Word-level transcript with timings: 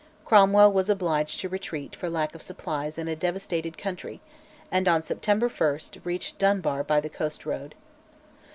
Cromwell 0.25 0.71
was 0.73 0.89
obliged 0.89 1.39
to 1.41 1.47
retreat 1.47 1.95
for 1.95 2.09
lack 2.09 2.33
of 2.33 2.41
supplies 2.41 2.97
in 2.97 3.07
a 3.07 3.15
devastated 3.15 3.77
country, 3.77 4.19
and 4.71 4.87
on 4.87 5.03
September 5.03 5.47
1 5.47 5.79
reached 6.03 6.39
Dunbar 6.39 6.83
by 6.83 6.99
the 6.99 7.07
coast 7.07 7.45
road. 7.45 7.75